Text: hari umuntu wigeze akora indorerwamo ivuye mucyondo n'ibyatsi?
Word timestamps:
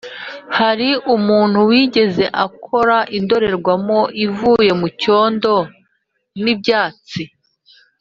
hari 0.57 0.89
umuntu 1.15 1.57
wigeze 1.69 2.23
akora 2.45 2.97
indorerwamo 3.17 3.99
ivuye 4.25 4.71
mucyondo 4.79 5.53
n'ibyatsi? 6.43 7.21